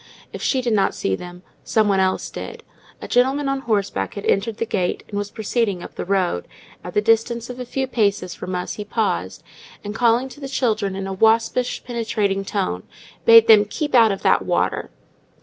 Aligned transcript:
If 0.33 0.41
she 0.41 0.61
did 0.63 0.73
not 0.73 0.95
see 0.95 1.15
them, 1.15 1.43
some 1.63 1.87
one 1.87 1.99
else 1.99 2.31
did—a 2.31 3.07
gentleman 3.07 3.47
on 3.47 3.59
horseback 3.59 4.15
had 4.15 4.25
entered 4.25 4.57
the 4.57 4.65
gate 4.65 5.03
and 5.07 5.15
was 5.15 5.29
proceeding 5.29 5.83
up 5.83 5.93
the 5.93 6.05
road; 6.05 6.47
at 6.83 6.95
the 6.95 7.01
distance 7.01 7.51
of 7.51 7.59
a 7.59 7.65
few 7.65 7.85
paces 7.85 8.33
from 8.33 8.55
us 8.55 8.73
he 8.73 8.83
paused, 8.83 9.43
and 9.83 9.93
calling 9.93 10.27
to 10.29 10.39
the 10.39 10.49
children 10.49 10.95
in 10.95 11.05
a 11.05 11.13
waspish 11.13 11.83
penetrating 11.83 12.43
tone, 12.43 12.81
bade 13.25 13.45
them 13.47 13.63
"keep 13.65 13.93
out 13.93 14.11
of 14.11 14.23
that 14.23 14.41
water." 14.41 14.89